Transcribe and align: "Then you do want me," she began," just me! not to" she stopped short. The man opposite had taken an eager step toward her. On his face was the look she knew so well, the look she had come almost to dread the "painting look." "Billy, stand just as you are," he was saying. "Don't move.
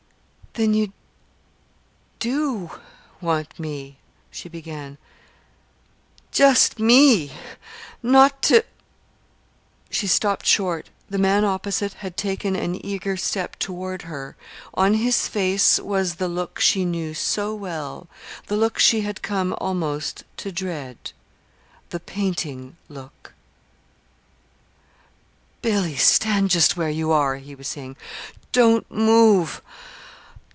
"Then 0.55 0.73
you 0.73 0.91
do 2.19 2.71
want 3.21 3.57
me," 3.57 3.99
she 4.29 4.49
began," 4.49 4.97
just 6.39 6.77
me! 6.77 7.31
not 8.03 8.41
to" 8.43 8.65
she 9.89 10.07
stopped 10.07 10.45
short. 10.45 10.89
The 11.09 11.17
man 11.17 11.45
opposite 11.45 11.93
had 11.93 12.17
taken 12.17 12.57
an 12.57 12.85
eager 12.85 13.15
step 13.15 13.55
toward 13.59 14.01
her. 14.01 14.35
On 14.73 14.95
his 14.95 15.29
face 15.29 15.79
was 15.79 16.15
the 16.15 16.27
look 16.27 16.59
she 16.59 16.83
knew 16.83 17.13
so 17.13 17.55
well, 17.55 18.09
the 18.47 18.57
look 18.57 18.77
she 18.77 19.01
had 19.01 19.21
come 19.21 19.55
almost 19.57 20.25
to 20.35 20.51
dread 20.51 21.13
the 21.91 21.99
"painting 22.01 22.75
look." 22.89 23.33
"Billy, 25.61 25.95
stand 25.95 26.49
just 26.49 26.77
as 26.77 26.93
you 26.93 27.13
are," 27.13 27.37
he 27.37 27.55
was 27.55 27.69
saying. 27.69 27.95
"Don't 28.51 28.91
move. 28.91 29.61